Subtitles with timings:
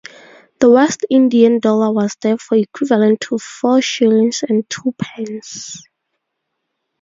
[0.61, 5.79] The West Indian dollar was therefore equivalent to four shillings and two pence.